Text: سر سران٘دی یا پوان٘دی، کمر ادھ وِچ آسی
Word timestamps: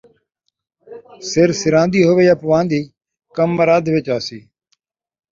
سر 1.31 1.49
سران٘دی 1.61 1.99
یا 2.27 2.35
پوان٘دی، 2.41 2.81
کمر 3.35 3.67
ادھ 3.75 3.89
وِچ 3.93 4.07
آسی 4.17 4.39